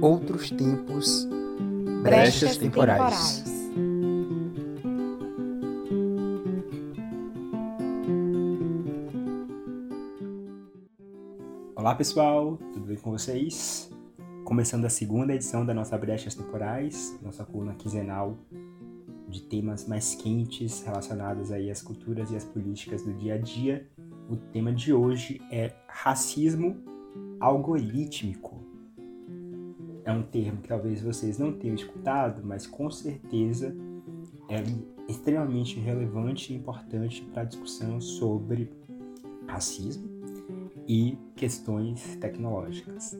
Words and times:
Outros 0.00 0.50
tempos, 0.50 1.24
brechas, 2.02 2.02
brechas 2.02 2.56
temporais. 2.58 3.42
temporais. 3.42 3.56
Olá 11.74 11.94
pessoal, 11.94 12.58
tudo 12.74 12.86
bem 12.86 12.96
com 12.96 13.10
vocês? 13.10 13.90
Começando 14.44 14.84
a 14.84 14.90
segunda 14.90 15.34
edição 15.34 15.64
da 15.64 15.72
nossa 15.72 15.96
Brechas 15.96 16.34
Temporais, 16.34 17.18
nossa 17.22 17.44
coluna 17.44 17.74
quinzenal 17.74 18.36
de 19.28 19.42
temas 19.42 19.86
mais 19.88 20.14
quentes 20.14 20.82
relacionados 20.82 21.50
aí 21.50 21.70
às 21.70 21.82
culturas 21.82 22.30
e 22.30 22.36
às 22.36 22.44
políticas 22.44 23.02
do 23.02 23.12
dia 23.14 23.34
a 23.34 23.38
dia. 23.38 23.88
O 24.28 24.36
tema 24.36 24.72
de 24.72 24.92
hoje 24.92 25.40
é 25.50 25.72
racismo 25.88 26.76
algorítmico. 27.40 28.45
É 30.06 30.12
um 30.12 30.22
termo 30.22 30.62
que 30.62 30.68
talvez 30.68 31.02
vocês 31.02 31.36
não 31.36 31.52
tenham 31.52 31.74
escutado, 31.74 32.40
mas 32.44 32.64
com 32.64 32.88
certeza 32.88 33.76
é 34.48 34.62
extremamente 35.08 35.80
relevante 35.80 36.52
e 36.52 36.56
importante 36.56 37.22
para 37.32 37.42
a 37.42 37.44
discussão 37.44 38.00
sobre 38.00 38.70
racismo 39.48 40.08
e 40.86 41.18
questões 41.34 42.16
tecnológicas. 42.20 43.18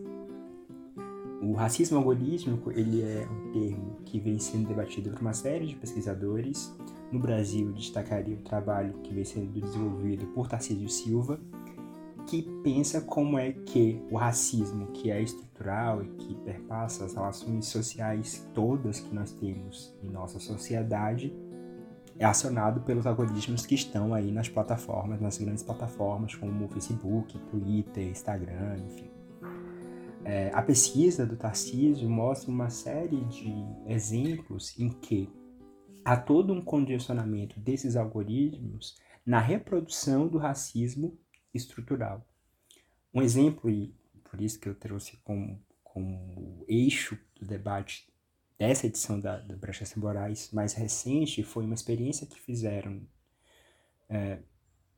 O 1.43 1.55
racismo 1.55 1.99
algorítmico 1.99 2.71
ele 2.71 3.03
é 3.03 3.27
um 3.29 3.51
termo 3.51 3.97
que 4.05 4.21
vem 4.21 4.39
sendo 4.39 4.69
debatido 4.69 5.11
por 5.11 5.21
uma 5.21 5.33
série 5.33 5.67
de 5.67 5.75
pesquisadores. 5.75 6.73
No 7.11 7.19
Brasil, 7.19 7.73
destacaria 7.73 8.37
o 8.37 8.43
trabalho 8.43 8.95
que 9.03 9.13
vem 9.13 9.25
sendo 9.25 9.51
desenvolvido 9.61 10.27
por 10.29 10.47
Tarcísio 10.47 10.89
Silva, 10.89 11.41
que 12.27 12.43
pensa 12.63 13.01
como 13.01 13.39
é 13.39 13.53
que 13.53 14.03
o 14.11 14.17
racismo, 14.17 14.89
que 14.89 15.11
é 15.11 15.23
estrutural 15.23 16.03
e 16.03 16.09
que 16.09 16.35
perpassa 16.37 17.05
as 17.05 17.15
relações 17.15 17.67
sociais 17.67 18.49
todas 18.53 19.01
que 19.01 19.15
nós 19.15 19.33
temos 19.33 19.97
em 20.03 20.11
nossa 20.11 20.39
sociedade, 20.39 21.33
é 22.19 22.25
acionado 22.25 22.81
pelos 22.81 23.07
algoritmos 23.07 23.65
que 23.65 23.75
estão 23.75 24.13
aí 24.13 24.33
nas 24.33 24.49
plataformas, 24.49 25.21
nas 25.21 25.39
grandes 25.39 25.63
plataformas 25.63 26.35
como 26.35 26.69
Facebook, 26.69 27.39
Twitter, 27.51 28.09
Instagram, 28.09 28.79
enfim. 28.87 29.11
É, 30.25 30.51
a 30.53 30.63
pesquisa 30.63 31.25
do 31.25 31.37
Tarcísio 31.37 32.09
mostra 32.11 32.51
uma 32.51 32.69
série 32.69 33.25
de 33.27 33.55
exemplos 33.87 34.77
em 34.79 34.89
que 34.89 35.31
há 36.05 36.17
todo 36.17 36.53
um 36.53 36.61
condicionamento 36.61 37.61
desses 37.61 37.97
algoritmos 37.97 38.97
na 39.25 39.39
reprodução 39.39 40.27
do 40.27 40.39
racismo 40.39 41.17
estrutural. 41.57 42.27
Um 43.13 43.23
exemplo, 43.23 43.71
e 43.71 43.95
por 44.31 44.41
isso 44.41 44.61
que 44.61 44.69
eu 44.69 44.75
trouxe 44.75 45.17
como, 45.19 45.61
como 45.83 46.65
eixo 46.69 47.19
do 47.41 47.47
debate 47.47 48.07
dessa 48.59 48.87
edição 48.87 49.21
da, 49.21 49.39
da 49.39 49.57
Brechas 49.57 49.95
mais 50.53 50.73
recente, 50.75 51.43
foi 51.43 51.65
uma 51.65 51.75
experiência 51.75 52.27
que 52.27 52.41
fizeram 52.41 53.07
é, 54.09 54.39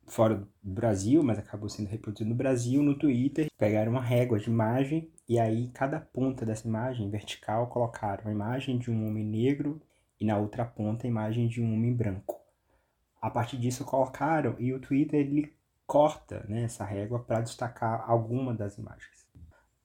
fora 0.07 0.35
do 0.35 0.73
Brasil, 0.73 1.23
mas 1.23 1.37
acabou 1.37 1.69
sendo 1.69 1.87
reproduzido 1.87 2.29
no 2.29 2.35
Brasil, 2.35 2.81
no 2.81 2.97
Twitter. 2.97 3.47
Pegaram 3.57 3.91
uma 3.91 4.01
régua 4.01 4.39
de 4.39 4.49
imagem 4.49 5.11
e 5.27 5.39
aí 5.39 5.69
cada 5.73 5.99
ponta 5.99 6.45
dessa 6.45 6.67
imagem 6.67 7.09
vertical 7.09 7.67
colocaram 7.67 8.27
a 8.27 8.31
imagem 8.31 8.77
de 8.77 8.89
um 8.89 9.07
homem 9.07 9.25
negro 9.25 9.81
e 10.19 10.25
na 10.25 10.37
outra 10.37 10.65
ponta 10.65 11.05
a 11.05 11.09
imagem 11.09 11.47
de 11.47 11.61
um 11.61 11.73
homem 11.73 11.93
branco. 11.93 12.39
A 13.21 13.29
partir 13.29 13.57
disso 13.57 13.85
colocaram 13.85 14.55
e 14.59 14.73
o 14.73 14.79
Twitter 14.79 15.19
ele 15.19 15.53
corta 15.89 16.45
né, 16.47 16.65
essa 16.65 16.85
régua 16.85 17.17
para 17.17 17.41
destacar 17.41 18.07
alguma 18.07 18.53
das 18.53 18.77
imagens. 18.77 19.25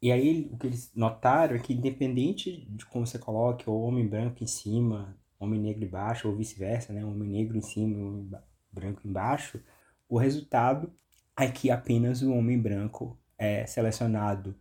E 0.02 0.12
aí 0.12 0.50
o 0.52 0.58
que 0.58 0.66
eles 0.66 0.92
notaram 0.94 1.56
é 1.56 1.58
que 1.58 1.72
independente 1.72 2.66
de 2.68 2.84
como 2.84 3.06
você 3.06 3.18
coloque 3.18 3.70
o 3.70 3.80
homem 3.80 4.06
branco 4.06 4.44
em 4.44 4.46
cima, 4.46 5.16
homem 5.40 5.58
negro 5.58 5.82
embaixo, 5.82 6.28
ou 6.28 6.36
vice-versa, 6.36 6.92
né, 6.92 7.02
homem 7.02 7.30
negro 7.30 7.56
em 7.56 7.62
cima 7.62 7.96
homem 7.96 8.30
branco 8.70 9.00
embaixo, 9.02 9.58
o 10.06 10.18
resultado 10.18 10.92
é 11.38 11.50
que 11.50 11.70
apenas 11.70 12.20
o 12.20 12.34
homem 12.34 12.60
branco 12.60 13.18
é 13.38 13.64
selecionado 13.64 14.54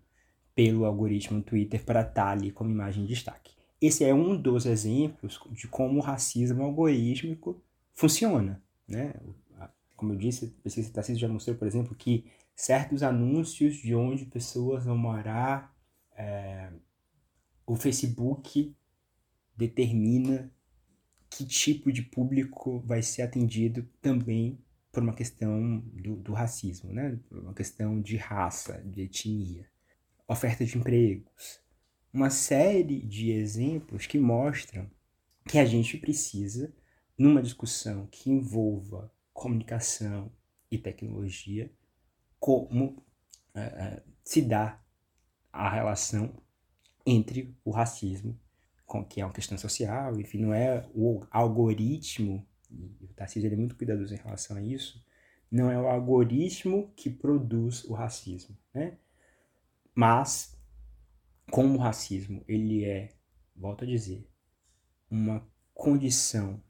pelo 0.56 0.86
algoritmo 0.86 1.42
Twitter 1.42 1.84
para 1.84 2.04
estar 2.04 2.30
ali 2.30 2.52
como 2.52 2.72
imagem 2.72 3.04
de 3.04 3.10
destaque. 3.10 3.54
Esse 3.82 4.06
é 4.06 4.14
um 4.14 4.42
dos 4.42 4.66
exemplos 4.66 5.42
de 5.52 5.68
como 5.68 6.00
o 6.00 6.02
racismo 6.02 6.64
algorítmico 6.64 7.62
funciona. 7.94 8.64
Né? 8.88 9.14
Como 10.04 10.12
eu 10.12 10.18
disse, 10.18 10.54
a 10.60 10.64
pesquisa 10.64 10.92
Tarcísio 10.92 11.22
já 11.22 11.30
mostrou, 11.30 11.56
por 11.56 11.66
exemplo, 11.66 11.96
que 11.96 12.26
certos 12.54 13.02
anúncios 13.02 13.78
de 13.78 13.96
onde 13.96 14.26
pessoas 14.26 14.84
vão 14.84 14.98
morar, 14.98 15.74
é, 16.18 16.70
o 17.66 17.78
Facebook 17.78 18.76
determina 19.56 20.52
que 21.30 21.46
tipo 21.46 21.90
de 21.90 22.02
público 22.02 22.82
vai 22.86 23.02
ser 23.02 23.22
atendido 23.22 23.88
também 24.02 24.60
por 24.92 25.02
uma 25.02 25.14
questão 25.14 25.80
do, 25.80 26.18
do 26.18 26.34
racismo, 26.34 26.92
né? 26.92 27.18
Uma 27.32 27.54
questão 27.54 28.02
de 28.02 28.18
raça, 28.18 28.84
de 28.86 29.04
etnia, 29.04 29.66
oferta 30.28 30.66
de 30.66 30.78
empregos, 30.78 31.62
uma 32.12 32.30
série 32.30 33.00
de 33.00 33.32
exemplos 33.32 34.06
que 34.06 34.20
mostram 34.20 34.92
que 35.48 35.58
a 35.58 35.66
gente 35.66 35.98
precisa, 35.98 36.74
numa 37.18 37.42
discussão 37.42 38.06
que 38.12 38.30
envolva 38.30 39.10
comunicação 39.44 40.32
e 40.72 40.78
tecnologia, 40.78 41.70
como 42.40 43.06
uh, 43.54 44.02
se 44.24 44.42
dá 44.42 44.82
a 45.52 45.70
relação 45.70 46.42
entre 47.06 47.54
o 47.66 47.72
racismo, 47.72 48.40
com, 48.86 49.04
que 49.04 49.20
é 49.20 49.26
uma 49.26 49.34
questão 49.34 49.58
social, 49.58 50.18
enfim, 50.18 50.38
não 50.38 50.54
é 50.54 50.90
o 50.96 51.26
algoritmo, 51.30 52.48
e 52.72 53.06
o 53.06 53.14
Tarcísio 53.14 53.52
é 53.52 53.56
muito 53.58 53.76
cuidadoso 53.76 54.14
em 54.14 54.18
relação 54.18 54.56
a 54.56 54.62
isso, 54.62 55.06
não 55.52 55.70
é 55.70 55.78
o 55.78 55.88
algoritmo 55.88 56.94
que 56.96 57.10
produz 57.10 57.84
o 57.84 57.94
racismo, 57.94 58.58
né? 58.74 58.98
Mas, 59.94 60.58
como 61.52 61.76
o 61.76 61.82
racismo, 61.82 62.46
ele 62.48 62.86
é, 62.86 63.14
volto 63.54 63.84
a 63.84 63.88
dizer, 63.88 64.26
uma 65.12 65.46
condição, 65.74 66.64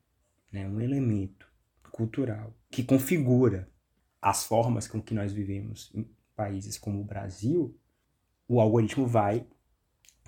né, 0.52 0.68
um 0.68 0.82
elemento 0.82 1.53
cultural 1.94 2.54
que 2.72 2.84
configura 2.84 3.70
as 4.20 4.44
formas 4.44 4.88
com 4.88 5.02
que 5.02 5.14
nós 5.14 5.32
vivemos 5.32 5.92
em 5.94 6.10
países 6.36 6.78
como 6.78 7.00
o 7.00 7.04
Brasil, 7.04 7.78
o 8.48 8.60
algoritmo 8.60 9.06
vai 9.06 9.46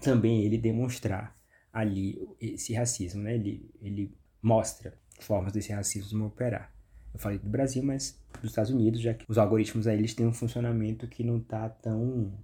também 0.02 0.44
ele 0.44 0.58
demonstrar 0.58 1.36
ali 1.74 2.18
esse 2.40 2.74
racismo, 2.74 3.24
né? 3.24 3.36
Ele, 3.36 3.70
ele 3.81 4.16
mostra 4.42 4.98
formas 5.20 5.52
desse 5.52 5.74
racismo 5.74 6.28
operar. 6.28 6.74
Eu 7.14 7.20
falei 7.20 7.40
do 7.40 7.50
Brasil, 7.50 7.81
mas 7.81 8.22
dos 8.42 8.52
Estados 8.52 8.72
Unidos, 8.72 9.02
já 9.02 9.14
que 9.14 9.25
os 9.28 9.38
algoritmos 9.38 9.88
aí 9.88 9.98
eles 9.98 10.14
têm 10.14 10.28
um 10.28 10.34
funcionamento 10.34 11.08
que 11.08 11.24
não 11.24 11.38
está 11.38 11.68
tão 11.70 12.38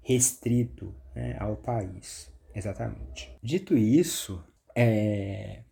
restrito 0.00 0.94
né, 1.14 1.36
ao 1.38 1.56
país, 1.56 2.32
exatamente. 2.54 3.38
Dito 3.42 3.76
isso, 3.76 4.42
é, 4.74 5.62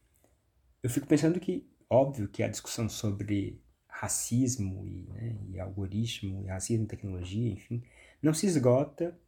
eu 0.82 0.90
fico 0.90 1.06
pensando 1.06 1.40
que 1.40 1.69
Óbvio 1.92 2.28
que 2.28 2.42
a 2.44 2.48
discussão 2.48 2.88
sobre 2.88 3.60
racismo 3.88 4.86
e, 4.86 5.02
né, 5.08 5.36
e 5.48 5.58
algoritmo, 5.58 6.44
e 6.44 6.46
racismo 6.46 6.84
e 6.84 6.88
tecnologia, 6.88 7.50
enfim, 7.50 7.82
não 8.22 8.32
se 8.32 8.46
esgota 8.46 9.18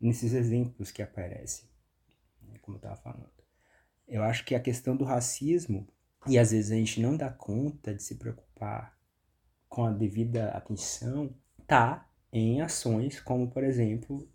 nesses 0.00 0.32
exemplos 0.32 0.92
que 0.92 1.02
aparecem, 1.02 1.68
né, 2.42 2.58
como 2.62 2.76
eu 2.76 2.78
estava 2.78 2.96
falando. 2.96 3.28
Eu 4.06 4.22
acho 4.22 4.44
que 4.44 4.54
a 4.54 4.60
questão 4.60 4.96
do 4.96 5.04
racismo, 5.04 5.86
e 6.28 6.38
às 6.38 6.52
vezes 6.52 6.70
a 6.70 6.76
gente 6.76 7.00
não 7.00 7.16
dá 7.16 7.28
conta 7.28 7.92
de 7.92 8.02
se 8.02 8.14
preocupar 8.14 8.96
com 9.68 9.84
a 9.84 9.92
devida 9.92 10.50
atenção, 10.50 11.34
tá 11.66 12.08
em 12.32 12.60
ações 12.60 13.20
como, 13.20 13.50
por 13.50 13.64
exemplo, 13.64 14.28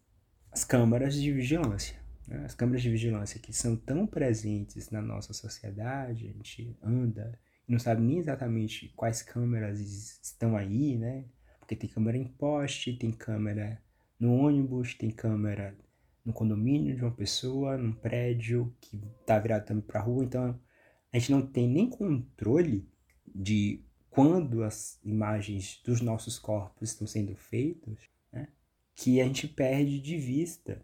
as 0.51 0.63
câmaras 0.63 1.15
de 1.15 1.31
vigilância. 1.31 1.97
Né? 2.27 2.43
As 2.45 2.53
câmaras 2.53 2.81
de 2.81 2.89
vigilância 2.89 3.39
que 3.39 3.53
são 3.53 3.75
tão 3.75 4.05
presentes 4.05 4.89
na 4.89 5.01
nossa 5.01 5.33
sociedade, 5.33 6.27
a 6.27 6.31
gente 6.31 6.77
anda 6.81 7.37
não 7.67 7.79
sabe 7.79 8.01
nem 8.01 8.19
exatamente 8.19 8.91
quais 8.95 9.21
câmeras 9.21 9.79
estão 10.23 10.55
aí, 10.55 10.97
né? 10.97 11.25
Porque 11.59 11.75
tem 11.75 11.89
câmera 11.89 12.17
em 12.17 12.27
poste, 12.27 12.93
tem 12.93 13.11
câmera 13.11 13.81
no 14.19 14.35
ônibus, 14.35 14.93
tem 14.93 15.09
câmera 15.09 15.75
no 16.23 16.33
condomínio 16.33 16.95
de 16.95 17.01
uma 17.01 17.11
pessoa, 17.11 17.77
num 17.77 17.91
prédio 17.91 18.73
que 18.81 19.01
está 19.19 19.39
virado 19.39 19.65
também 19.65 19.83
para 19.83 20.01
rua. 20.01 20.23
Então 20.23 20.59
a 21.11 21.17
gente 21.17 21.31
não 21.31 21.41
tem 21.41 21.67
nem 21.67 21.89
controle 21.89 22.87
de 23.25 23.83
quando 24.09 24.63
as 24.63 24.99
imagens 25.03 25.81
dos 25.83 26.01
nossos 26.01 26.39
corpos 26.39 26.91
estão 26.91 27.05
sendo 27.05 27.35
feitas, 27.35 27.97
né? 28.31 28.47
que 28.95 29.19
a 29.19 29.25
gente 29.25 29.47
perde 29.47 29.99
de 29.99 30.17
vista 30.17 30.81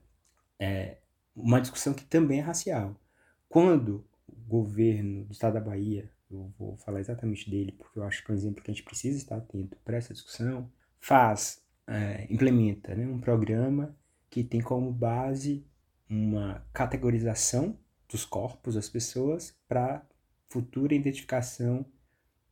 é, 0.59 0.97
uma 1.35 1.61
discussão 1.61 1.93
que 1.93 2.03
também 2.03 2.39
é 2.39 2.41
racial. 2.41 2.99
Quando 3.47 4.05
o 4.27 4.35
governo 4.47 5.25
do 5.25 5.31
estado 5.31 5.53
da 5.53 5.61
Bahia 5.61 6.11
eu 6.31 6.53
vou 6.57 6.77
falar 6.77 6.99
exatamente 6.99 7.49
dele 7.49 7.71
porque 7.73 7.99
eu 7.99 8.03
acho 8.03 8.23
que 8.23 8.31
é 8.31 8.33
um 8.33 8.37
exemplo 8.37 8.63
que 8.63 8.71
a 8.71 8.73
gente 8.73 8.83
precisa 8.83 9.17
estar 9.17 9.37
atento 9.37 9.77
para 9.83 9.97
essa 9.97 10.13
discussão, 10.13 10.71
faz, 10.99 11.63
é, 11.87 12.25
implementa 12.29 12.95
né, 12.95 13.05
um 13.05 13.19
programa 13.19 13.95
que 14.29 14.43
tem 14.43 14.61
como 14.61 14.91
base 14.91 15.65
uma 16.09 16.65
categorização 16.73 17.77
dos 18.07 18.25
corpos 18.25 18.75
das 18.75 18.89
pessoas 18.89 19.57
para 19.67 20.05
futura 20.49 20.93
identificação 20.93 21.85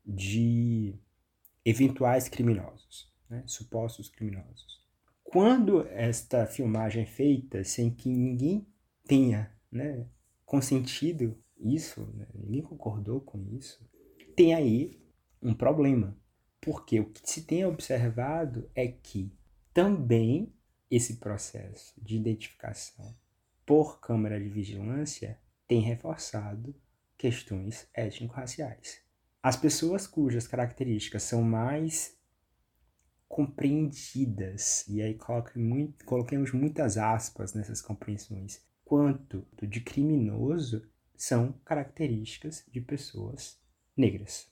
de 0.06 0.98
eventuais 1.66 2.30
criminosos, 2.30 3.12
né? 3.30 3.44
supostos 3.46 4.10
criminosos. 4.10 4.80
Quando 5.24 5.86
esta 5.90 6.48
filmagem 6.48 7.04
é 7.04 7.06
feita 7.06 7.64
sem 7.64 7.92
que 7.92 8.10
ninguém 8.10 8.66
tenha 9.06 9.54
né, 9.72 10.08
consentido 10.46 11.38
isso, 11.60 12.02
né? 12.16 12.28
ninguém 12.34 12.62
concordou 12.62 13.22
com 13.22 13.44
isso, 13.56 13.84
tem 14.36 14.54
aí 14.54 15.02
um 15.42 15.54
problema. 15.54 16.18
Porque 16.62 17.00
o 17.00 17.10
que 17.10 17.22
se 17.24 17.44
tem 17.44 17.66
observado 17.66 18.70
é 18.76 18.88
que 18.88 19.32
também 19.74 20.54
esse 20.92 21.18
processo 21.18 21.94
de 22.02 22.18
identificação 22.18 23.16
por 23.66 24.00
câmara 24.00 24.40
de 24.40 24.50
vigilância 24.50 25.40
tem 25.68 25.80
reforçado 25.80 26.76
questões 27.18 27.88
étnico-raciais. 27.94 29.02
As 29.42 29.56
pessoas 29.56 30.08
cujas 30.08 30.48
características 30.48 31.24
são 31.24 31.42
mais 31.42 32.18
compreendidas, 33.28 34.88
e 34.88 35.02
aí 35.02 35.18
coloquemos 36.04 36.52
muitas 36.52 36.98
aspas 36.98 37.54
nessas 37.54 37.80
compreensões, 37.80 38.62
quanto 38.84 39.48
de 39.62 39.82
criminoso 39.82 40.82
são 41.20 41.52
características 41.66 42.64
de 42.72 42.80
pessoas 42.80 43.60
negras. 43.96 44.48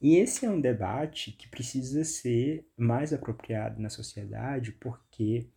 E 0.00 0.14
esse 0.14 0.46
é 0.46 0.50
um 0.50 0.60
debate 0.60 1.32
que 1.32 1.48
precisa 1.48 2.04
ser 2.04 2.70
mais 2.76 3.12
apropriado 3.12 3.82
na 3.82 3.90
sociedade, 3.90 4.70
porque 4.70 5.48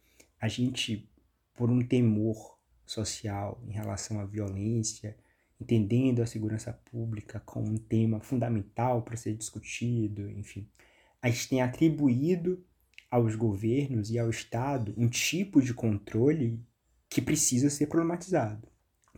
a 0.42 0.48
gente, 0.48 1.08
por 1.54 1.70
um 1.70 1.86
temor 1.86 2.58
social 2.88 3.62
em 3.68 3.72
relação 3.72 4.20
à 4.20 4.26
violência, 4.26 5.16
entendendo 5.62 6.24
a 6.24 6.26
segurança 6.26 6.74
pública 6.74 7.40
como 7.42 7.68
um 7.68 7.78
tema 7.78 8.20
fundamental 8.20 9.04
para 9.04 9.16
ser 9.16 9.36
discutido, 9.36 10.28
enfim, 10.32 10.68
a 11.22 11.30
gente 11.30 11.50
tem 11.50 11.62
atribuído 11.62 12.66
aos 13.12 13.36
governos 13.36 14.10
e 14.10 14.18
ao 14.18 14.30
Estado 14.32 14.92
um 14.98 15.08
tipo 15.08 15.62
de 15.62 15.74
controle 15.74 16.60
que 17.08 17.22
precisa 17.22 17.70
ser 17.70 17.86
problematizado. 17.88 18.68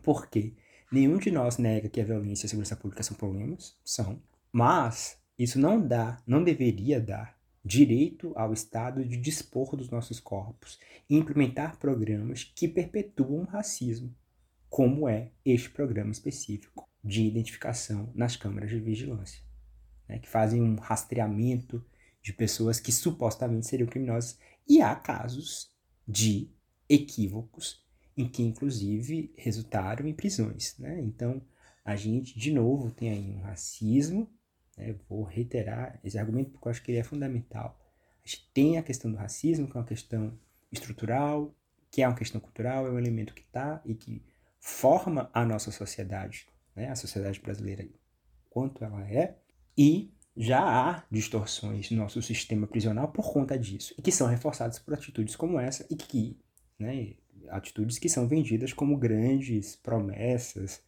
Por 0.04 0.28
quê? 0.28 0.54
Nenhum 0.92 1.18
de 1.18 1.30
nós 1.30 1.58
nega 1.58 1.88
que 1.88 2.02
a 2.02 2.04
violência 2.04 2.46
e 2.46 2.48
a 2.48 2.50
segurança 2.50 2.76
pública 2.76 3.04
são 3.04 3.16
problemas, 3.16 3.78
são, 3.86 4.22
mas 4.52 5.22
isso 5.38 5.60
não 5.60 5.80
dá, 5.80 6.22
não 6.26 6.44
deveria 6.44 7.00
dar 7.00 7.38
direito 7.64 8.34
ao 8.36 8.52
Estado 8.54 9.06
de 9.06 9.16
dispor 9.16 9.76
dos 9.76 9.92
nossos 9.92 10.20
corpos 10.20 10.80
e 11.08 11.16
implementar 11.16 11.78
programas 11.78 12.44
que 12.44 12.68
perpetuam 12.68 13.42
o 13.42 13.46
racismo, 13.46 14.16
como 14.68 15.08
é 15.08 15.32
este 15.46 15.70
programa 15.70 16.12
específico 16.12 16.90
de 17.04 17.24
identificação 17.24 18.12
nas 18.16 18.36
câmaras 18.36 18.72
de 18.72 18.80
vigilância, 18.80 19.44
né, 20.08 20.18
que 20.18 20.28
fazem 20.28 20.62
um 20.62 20.76
rastreamento 20.76 21.86
de 22.22 22.34
pessoas 22.34 22.80
que 22.80 22.92
supostamente 22.92 23.68
seriam 23.68 23.88
criminosas, 23.88 24.40
e 24.68 24.82
há 24.82 24.96
casos 24.96 25.72
de 26.08 26.50
equívocos 26.88 27.88
em 28.20 28.28
que, 28.28 28.44
inclusive, 28.44 29.34
resultaram 29.38 30.08
em 30.08 30.14
prisões. 30.14 30.78
Né? 30.78 31.00
Então, 31.02 31.42
a 31.84 31.96
gente, 31.96 32.38
de 32.38 32.52
novo, 32.52 32.92
tem 32.92 33.10
aí 33.10 33.32
um 33.32 33.42
racismo 33.42 34.30
né? 34.80 34.96
Vou 35.10 35.24
reiterar 35.24 36.00
esse 36.04 36.18
argumento 36.18 36.52
porque 36.52 36.68
eu 36.68 36.72
acho 36.72 36.82
que 36.82 36.92
ele 36.92 37.00
é 37.00 37.04
fundamental. 37.04 37.78
A 38.24 38.28
gente 38.28 38.50
tem 38.54 38.78
a 38.78 38.84
questão 38.84 39.12
do 39.12 39.18
racismo, 39.18 39.68
que 39.68 39.78
é 39.78 39.80
uma 39.80 39.86
questão 39.86 40.40
estrutural, 40.72 41.54
que 41.92 42.02
é 42.02 42.08
uma 42.08 42.16
questão 42.16 42.40
cultural, 42.40 42.88
é 42.88 42.92
um 42.92 42.98
elemento 42.98 43.34
que 43.34 43.42
está 43.42 43.82
e 43.86 43.94
que 43.94 44.24
forma 44.60 45.30
a 45.34 45.46
nossa 45.46 45.72
sociedade, 45.72 46.48
né? 46.76 46.90
a 46.90 46.96
sociedade 46.96 47.40
brasileira, 47.40 47.88
quanto 48.50 48.84
ela 48.84 49.06
é, 49.08 49.38
e 49.78 50.14
já 50.36 50.62
há 50.62 51.04
distorções 51.12 51.92
no 51.92 51.98
nosso 51.98 52.22
sistema 52.22 52.68
prisional 52.68 53.10
por 53.12 53.34
conta 53.34 53.58
disso, 53.58 53.94
e 53.98 54.02
que 54.02 54.12
são 54.12 54.28
reforçadas 54.28 54.80
por 54.80 54.94
atitudes 54.94 55.36
como 55.36 55.60
essa, 55.60 55.86
e 55.90 55.96
que, 55.96 56.40
né, 56.78 57.16
atitudes 57.50 57.98
que 57.98 58.10
são 58.10 58.28
vendidas 58.28 58.74
como 58.74 58.98
grandes 58.98 59.76
promessas, 59.76 60.82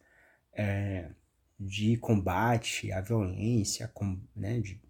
é, 0.52 1.10
de 1.58 1.96
combate 1.96 2.90
à 2.92 3.00
violência, 3.00 3.88
com, 3.88 4.20
né, 4.34 4.60
de 4.60 4.80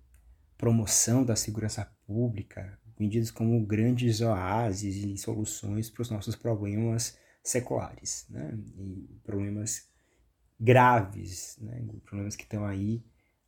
promoção 0.56 1.24
da 1.24 1.36
segurança 1.36 1.84
pública, 2.06 2.78
vendidos 2.98 3.30
como 3.30 3.64
grandes 3.64 4.20
oásis 4.20 4.96
e 4.96 5.16
soluções 5.16 5.90
para 5.90 6.02
os 6.02 6.10
nossos 6.10 6.36
problemas 6.36 7.18
seculares, 7.42 8.26
né, 8.30 8.56
e 8.78 9.20
problemas 9.24 9.88
graves, 10.58 11.58
né, 11.60 11.84
problemas 12.04 12.36
que 12.36 12.44
estão 12.44 12.64
aí 12.64 13.04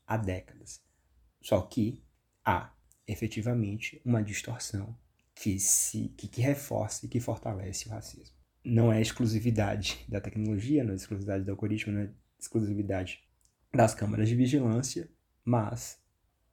há 0.07 0.17
décadas. 0.17 0.83
Só 1.41 1.61
que 1.63 2.03
há 2.45 2.73
efetivamente 3.07 4.01
uma 4.05 4.23
distorção 4.23 4.97
que 5.35 5.59
se 5.59 6.09
que, 6.17 6.29
que 6.29 6.41
reforça 6.41 7.05
e 7.05 7.09
que 7.09 7.21
fortalece 7.21 7.89
o 7.89 7.91
racismo. 7.91 8.35
Não 8.65 8.93
é 8.93 9.01
exclusividade 9.01 10.05
da 10.09 10.21
tecnologia, 10.21 10.85
não 10.85 10.93
é 10.93 10.97
exclusividade 10.97 11.45
do 11.45 11.51
algoritmo, 11.51 11.93
não 11.93 12.01
é 12.03 12.11
exclusividade 12.39 13.23
das 13.73 13.95
câmaras 13.95 14.29
de 14.29 14.35
vigilância, 14.35 15.11
mas 15.45 15.99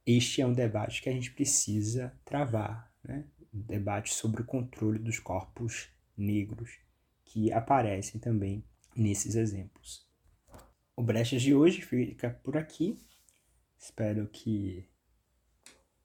este 0.04 0.42
é 0.42 0.46
um 0.46 0.52
debate 0.52 1.00
que 1.00 1.08
a 1.08 1.12
gente 1.12 1.30
precisa 1.30 2.12
travar, 2.24 2.92
né? 3.04 3.24
Um 3.54 3.60
debate 3.60 4.12
sobre 4.12 4.42
o 4.42 4.44
controle 4.44 4.98
dos 4.98 5.18
corpos 5.18 5.88
negros 6.16 6.78
que 7.24 7.52
aparecem 7.52 8.20
também 8.20 8.64
nesses 8.96 9.34
exemplos. 9.34 10.06
O 10.96 11.02
Brechas 11.02 11.42
de 11.42 11.54
hoje 11.54 11.82
fica 11.82 12.30
por 12.30 12.56
aqui. 12.56 12.98
Espero 13.78 14.26
que 14.28 14.88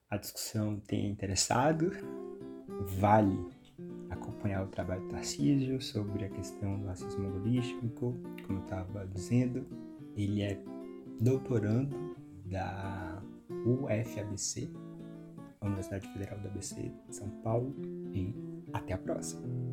a 0.09 0.17
discussão 0.17 0.79
tenha 0.79 1.09
interessado. 1.09 1.91
Vale 2.81 3.37
acompanhar 4.09 4.63
o 4.63 4.67
trabalho 4.67 5.01
do 5.01 5.09
Tarcísio 5.09 5.81
sobre 5.81 6.25
a 6.25 6.29
questão 6.29 6.79
do 6.79 6.87
racismo 6.87 7.27
holístico, 7.35 8.15
como 8.45 8.59
eu 8.59 8.63
estava 8.63 9.05
dizendo. 9.07 9.65
Ele 10.15 10.41
é 10.41 10.59
doutorando 11.19 12.15
da 12.45 13.21
UFABC, 13.65 14.69
Universidade 15.61 16.07
Federal 16.13 16.39
do 16.39 16.47
ABC 16.47 16.91
de 17.07 17.15
São 17.15 17.29
Paulo, 17.43 17.75
e 18.13 18.33
até 18.73 18.93
a 18.93 18.97
próxima! 18.97 19.66